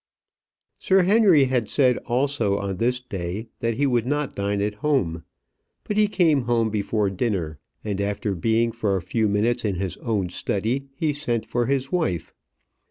Sir 0.79 1.03
Henry 1.03 1.43
had 1.43 1.69
said 1.69 1.97
also 2.07 2.57
on 2.57 2.77
this 2.77 2.99
day 2.99 3.49
that 3.59 3.75
he 3.75 3.85
would 3.85 4.07
not 4.07 4.33
dine 4.35 4.59
at 4.59 4.73
home; 4.81 5.25
but 5.83 5.95
he 5.95 6.07
came 6.07 6.41
home 6.41 6.71
before 6.71 7.11
dinner; 7.11 7.59
and 7.83 8.01
after 8.01 8.33
being 8.33 8.71
for 8.71 8.95
a 8.95 9.01
few 9.03 9.29
minutes 9.29 9.63
in 9.63 9.75
his 9.75 9.97
own 9.97 10.29
study, 10.29 10.87
he 10.95 11.13
sent 11.13 11.45
for 11.45 11.67
his 11.67 11.91
wife. 11.91 12.33